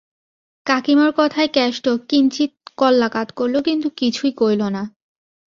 [0.65, 4.83] কাকীমার কথায় কেষ্ট কিঞ্চিৎ কল্লা কাৎ করল কিন্তু কিছুই কইলনা।